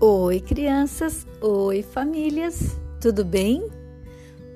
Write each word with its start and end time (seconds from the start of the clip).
Oi, 0.00 0.40
crianças! 0.40 1.26
Oi, 1.40 1.82
famílias! 1.82 2.78
Tudo 3.00 3.24
bem? 3.24 3.68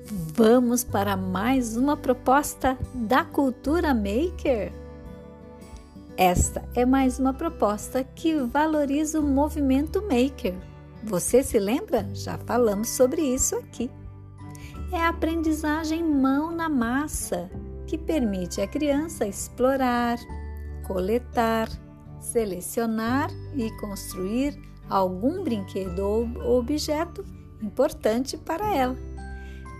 Vamos 0.05 0.85
para 0.85 1.17
mais 1.17 1.75
uma 1.75 1.97
proposta 1.97 2.77
da 2.93 3.25
Cultura 3.25 3.93
Maker? 3.93 4.71
Esta 6.15 6.63
é 6.73 6.85
mais 6.85 7.19
uma 7.19 7.33
proposta 7.33 8.05
que 8.05 8.37
valoriza 8.37 9.19
o 9.19 9.23
movimento 9.23 10.01
maker. 10.01 10.55
Você 11.03 11.43
se 11.43 11.59
lembra? 11.59 12.09
Já 12.13 12.37
falamos 12.37 12.87
sobre 12.87 13.21
isso 13.21 13.57
aqui. 13.57 13.91
É 14.93 15.01
a 15.01 15.09
aprendizagem 15.09 16.01
mão 16.05 16.51
na 16.51 16.69
massa 16.69 17.51
que 17.85 17.97
permite 17.97 18.61
à 18.61 18.67
criança 18.67 19.27
explorar, 19.27 20.17
coletar, 20.87 21.67
selecionar 22.21 23.29
e 23.53 23.69
construir 23.81 24.57
algum 24.89 25.43
brinquedo 25.43 25.99
ou 25.99 26.59
objeto 26.59 27.25
importante 27.61 28.37
para 28.37 28.75
ela. 28.75 28.97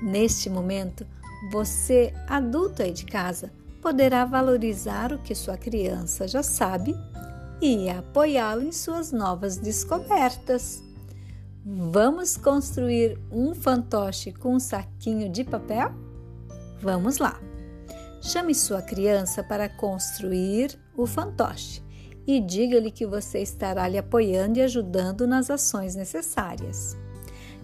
Neste 0.02 0.50
momento, 0.50 1.06
você, 1.52 2.14
adulto 2.28 2.82
aí 2.82 2.92
de 2.92 3.06
casa, 3.06 3.52
poderá 3.82 4.26
valorizar 4.26 5.12
o 5.12 5.20
que 5.20 5.36
sua 5.36 5.58
criança 5.58 6.28
já 6.28 6.42
sabe 6.42 6.96
e 7.62 7.90
apoiá-lo 7.90 8.62
em 8.62 8.72
suas 8.72 9.12
novas 9.12 9.58
descobertas. 9.58 10.84
Vamos 11.66 12.36
construir 12.36 13.18
um 13.32 13.54
fantoche 13.54 14.32
com 14.32 14.56
um 14.56 14.60
saquinho 14.60 15.30
de 15.30 15.44
papel? 15.44 15.94
Vamos 16.82 17.18
lá! 17.18 17.40
Chame 18.22 18.56
sua 18.56 18.82
criança 18.82 19.44
para 19.44 19.68
construir 19.68 20.78
o 20.96 21.06
fantoche 21.06 21.84
e 22.26 22.40
diga-lhe 22.40 22.92
que 22.92 23.06
você 23.06 23.40
estará 23.40 23.88
lhe 23.88 23.98
apoiando 23.98 24.60
e 24.60 24.62
ajudando 24.62 25.28
nas 25.28 25.50
ações 25.50 25.96
necessárias. 25.96 26.98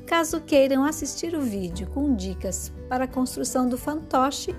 Caso 0.06 0.42
queiram 0.42 0.84
assistir 0.84 1.36
o 1.36 1.42
vídeo 1.42 1.88
com 1.88 2.16
dicas 2.16 2.72
para 2.90 3.06
a 3.06 3.08
construção 3.08 3.70
do 3.70 3.78
fantoche, 3.78 4.56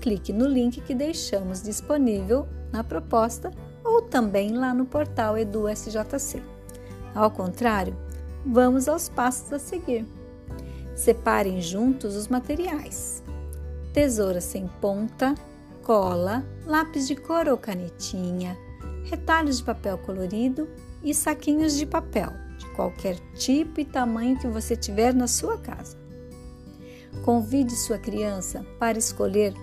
clique 0.00 0.32
no 0.32 0.46
link 0.46 0.80
que 0.80 0.94
deixamos 0.94 1.62
disponível 1.62 2.46
na 2.70 2.84
proposta 2.84 3.50
ou 3.84 4.02
também 4.02 4.52
lá 4.52 4.74
no 4.74 4.84
portal 4.84 5.36
EduSJC. 5.36 6.42
Ao 7.14 7.30
contrário, 7.30 7.96
vamos 8.44 8.88
aos 8.88 9.08
passos 9.08 9.52
a 9.52 9.58
seguir. 9.58 10.06
Separem 10.94 11.60
juntos 11.60 12.14
os 12.14 12.28
materiais: 12.28 13.22
tesoura 13.92 14.40
sem 14.40 14.68
ponta, 14.80 15.34
cola, 15.82 16.44
lápis 16.66 17.08
de 17.08 17.16
cor 17.16 17.48
ou 17.48 17.56
canetinha, 17.56 18.56
retalhos 19.04 19.58
de 19.58 19.64
papel 19.64 19.98
colorido 19.98 20.68
e 21.02 21.14
saquinhos 21.14 21.76
de 21.76 21.86
papel, 21.86 22.32
de 22.58 22.66
qualquer 22.74 23.18
tipo 23.34 23.80
e 23.80 23.84
tamanho 23.84 24.38
que 24.38 24.46
você 24.46 24.76
tiver 24.76 25.14
na 25.14 25.26
sua 25.26 25.58
casa. 25.58 25.96
Convide 27.24 27.74
sua 27.74 27.98
criança 27.98 28.64
para 28.78 28.98
escolher 28.98 29.54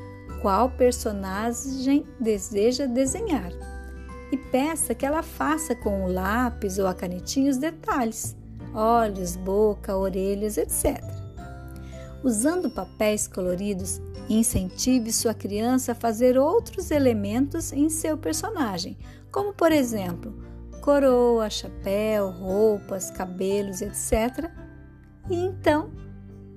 qual 0.41 0.69
personagem 0.69 2.05
deseja 2.19 2.85
desenhar 2.85 3.51
e 4.31 4.37
peça 4.37 4.93
que 4.93 5.05
ela 5.05 5.23
faça 5.23 5.75
com 5.75 6.03
o 6.03 6.11
lápis 6.11 6.77
ou 6.77 6.87
a 6.87 6.93
canetinha 6.93 7.49
os 7.49 7.57
detalhes, 7.57 8.35
olhos, 8.73 9.35
boca, 9.35 9.95
orelhas, 9.95 10.57
etc. 10.57 11.01
Usando 12.23 12.69
papéis 12.69 13.27
coloridos, 13.27 14.01
incentive 14.29 15.11
sua 15.11 15.33
criança 15.33 15.91
a 15.91 15.95
fazer 15.95 16.37
outros 16.37 16.91
elementos 16.91 17.71
em 17.71 17.89
seu 17.89 18.17
personagem, 18.17 18.97
como 19.31 19.53
por 19.53 19.71
exemplo, 19.71 20.33
coroa, 20.81 21.49
chapéu, 21.49 22.29
roupas, 22.29 23.11
cabelos, 23.11 23.81
etc. 23.81 24.49
E 25.29 25.35
então 25.35 25.91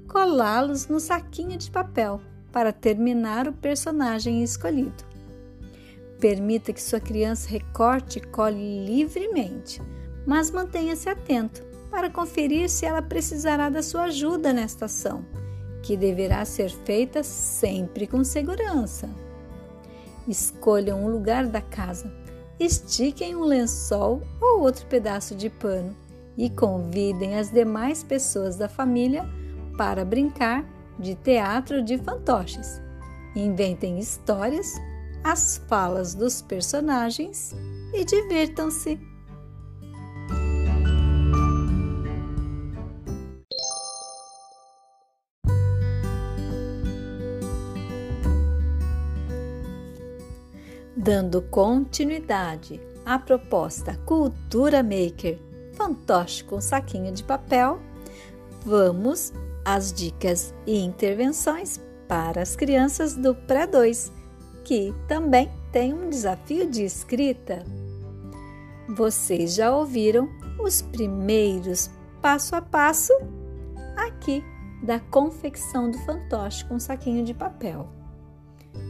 colá-los 0.08 0.88
no 0.88 0.98
saquinho 0.98 1.56
de 1.56 1.70
papel 1.70 2.20
para 2.52 2.72
terminar 2.72 3.46
o 3.46 3.52
personagem 3.52 4.42
escolhido. 4.42 5.04
Permita 6.18 6.72
que 6.72 6.82
sua 6.82 7.00
criança 7.00 7.48
recorte 7.48 8.18
e 8.18 8.22
cole 8.22 8.84
livremente, 8.84 9.80
mas 10.26 10.50
mantenha-se 10.50 11.08
atento 11.08 11.62
para 11.90 12.10
conferir 12.10 12.68
se 12.68 12.86
ela 12.86 13.02
precisará 13.02 13.68
da 13.68 13.82
sua 13.82 14.04
ajuda 14.04 14.52
nesta 14.52 14.84
ação, 14.84 15.24
que 15.82 15.96
deverá 15.96 16.44
ser 16.44 16.70
feita 16.70 17.22
sempre 17.22 18.06
com 18.06 18.22
segurança. 18.24 19.08
Escolham 20.28 21.04
um 21.04 21.08
lugar 21.08 21.46
da 21.46 21.60
casa 21.60 22.10
estiquem 22.60 23.34
um 23.34 23.42
lençol 23.42 24.20
ou 24.38 24.60
outro 24.60 24.84
pedaço 24.86 25.34
de 25.34 25.48
pano 25.48 25.96
e 26.36 26.50
convidem 26.50 27.36
as 27.36 27.50
demais 27.50 28.04
pessoas 28.04 28.54
da 28.54 28.68
família 28.68 29.26
para 29.78 30.04
brincar 30.04 30.64
de 30.98 31.14
teatro 31.14 31.82
de 31.82 31.96
fantoches. 31.96 32.80
Inventem 33.34 33.98
histórias, 33.98 34.74
as 35.24 35.56
falas 35.68 36.14
dos 36.14 36.42
personagens 36.42 37.54
e 37.94 38.04
divirtam-se. 38.04 39.00
Dando 50.96 51.42
continuidade 51.42 52.80
à 53.04 53.18
proposta 53.18 53.98
Cultura 54.04 54.82
Maker 54.82 55.38
Fantoche 55.72 56.44
com 56.44 56.60
saquinho 56.60 57.12
de 57.12 57.24
papel, 57.24 57.80
vamos 58.64 59.32
às 59.64 59.92
dicas 59.92 60.54
e 60.66 60.78
intervenções 60.78 61.80
para 62.06 62.42
as 62.42 62.56
crianças 62.56 63.16
do 63.16 63.34
Pré-2, 63.34 64.10
que 64.64 64.92
também 65.06 65.50
tem 65.72 65.94
um 65.94 66.10
desafio 66.10 66.68
de 66.68 66.84
escrita. 66.84 67.64
Vocês 68.88 69.54
já 69.54 69.74
ouviram 69.74 70.28
os 70.58 70.82
primeiros 70.82 71.88
passo 72.20 72.54
a 72.54 72.60
passo 72.60 73.12
aqui 73.96 74.44
da 74.82 74.98
confecção 74.98 75.90
do 75.90 75.98
fantoche 75.98 76.64
com 76.66 76.78
saquinho 76.78 77.24
de 77.24 77.32
papel. 77.32 77.99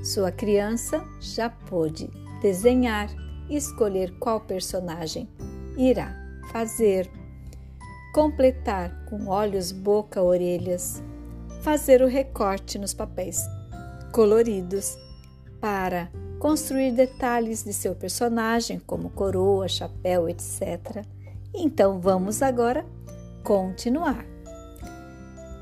Sua 0.03 0.33
criança 0.33 1.05
já 1.21 1.51
pôde 1.51 2.11
desenhar 2.41 3.09
escolher 3.49 4.13
qual 4.19 4.41
personagem 4.41 5.29
irá 5.77 6.17
fazer, 6.53 7.11
completar 8.13 9.05
com 9.07 9.27
olhos, 9.27 9.73
boca, 9.73 10.23
orelhas, 10.23 11.03
fazer 11.63 12.03
o 12.03 12.07
recorte 12.07 12.79
nos 12.79 12.95
papéis 12.95 13.45
coloridos 14.13 14.97
para 15.61 16.11
construir 16.39 16.93
detalhes 16.93 17.63
de 17.63 17.73
seu 17.73 17.95
personagem, 17.95 18.81
como 18.81 19.11
coroa, 19.11 19.69
chapéu, 19.69 20.29
etc. 20.29 21.05
Então 21.55 22.01
vamos 22.01 22.43
agora 22.43 22.85
continuar. 23.45 24.25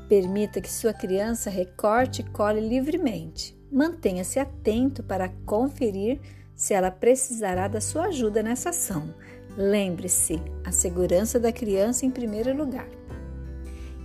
Permita 0.07 0.61
que 0.61 0.71
sua 0.71 0.93
criança 0.93 1.49
recorte 1.49 2.21
e 2.21 2.29
cole 2.31 2.61
livremente. 2.61 3.58
Mantenha-se 3.71 4.39
atento 4.39 5.03
para 5.03 5.29
conferir 5.45 6.19
se 6.55 6.73
ela 6.73 6.91
precisará 6.91 7.67
da 7.67 7.79
sua 7.79 8.05
ajuda 8.05 8.41
nessa 8.41 8.69
ação. 8.69 9.13
Lembre-se, 9.55 10.41
a 10.65 10.71
segurança 10.71 11.39
da 11.39 11.51
criança 11.51 12.05
em 12.05 12.11
primeiro 12.11 12.55
lugar. 12.55 12.87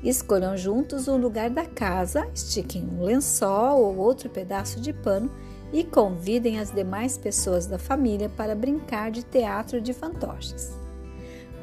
Escolham 0.02 0.54
juntos 0.56 1.08
o 1.08 1.16
lugar 1.16 1.48
da 1.48 1.64
casa, 1.64 2.28
estiquem 2.34 2.84
um 2.84 3.02
lençol 3.02 3.80
ou 3.80 3.96
outro 3.96 4.28
pedaço 4.28 4.78
de 4.78 4.92
pano 4.92 5.30
e 5.72 5.82
convidem 5.82 6.60
as 6.60 6.70
demais 6.70 7.16
pessoas 7.16 7.66
da 7.66 7.78
família 7.78 8.28
para 8.28 8.54
brincar 8.54 9.10
de 9.10 9.22
teatro 9.22 9.80
de 9.80 9.94
fantoches. 9.94 10.72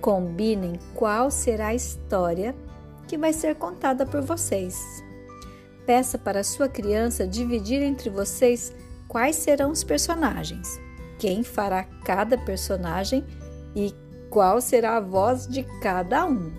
Combinem 0.01 0.80
qual 0.95 1.30
será 1.30 1.68
a 1.68 1.75
história 1.75 2.56
que 3.07 3.18
vai 3.18 3.31
ser 3.31 3.56
contada 3.56 4.06
por 4.06 4.21
vocês. 4.21 5.04
Peça 5.92 6.18
para 6.18 6.42
sua 6.42 6.70
criança 6.70 7.28
dividir 7.28 7.82
entre 7.82 8.10
vocês 8.10 8.74
quais 9.10 9.36
serão 9.36 9.72
os 9.72 9.84
personagens, 9.84 10.80
quem 11.20 11.44
fará 11.44 11.84
cada 12.06 12.38
personagem 12.38 13.26
e 13.76 13.94
qual 14.30 14.62
será 14.62 14.96
a 14.96 15.02
voz 15.02 15.46
de 15.46 15.64
cada 15.82 16.26
um. 16.26 16.50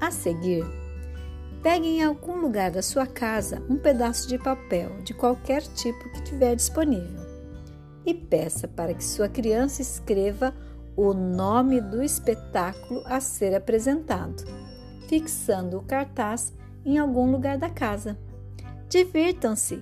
A 0.00 0.10
seguir, 0.10 0.64
pegue 1.62 1.86
em 1.86 2.02
algum 2.02 2.40
lugar 2.40 2.72
da 2.72 2.82
sua 2.82 3.06
casa 3.06 3.62
um 3.70 3.76
pedaço 3.76 4.26
de 4.26 4.36
papel 4.36 4.90
de 5.04 5.14
qualquer 5.14 5.62
tipo 5.62 6.10
que 6.10 6.24
tiver 6.24 6.56
disponível 6.56 7.20
e 8.04 8.12
peça 8.12 8.66
para 8.66 8.92
que 8.92 9.04
sua 9.04 9.28
criança 9.28 9.82
escreva 9.82 10.52
o 10.96 11.14
nome 11.14 11.80
do 11.80 12.02
espetáculo 12.02 13.04
a 13.04 13.20
ser 13.20 13.54
apresentado, 13.54 14.42
fixando 15.08 15.78
o 15.78 15.84
cartaz 15.84 16.52
em 16.84 16.98
algum 16.98 17.30
lugar 17.30 17.56
da 17.56 17.70
casa. 17.70 18.18
Divirtam-se, 18.90 19.78